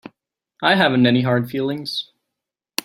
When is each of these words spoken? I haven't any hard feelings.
I 0.63 0.73
haven't 0.77 1.05
any 1.05 1.21
hard 1.21 1.51
feelings. 1.51 2.09